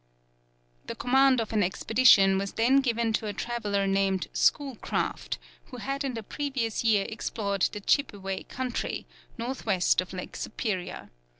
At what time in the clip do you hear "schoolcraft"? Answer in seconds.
4.33-5.37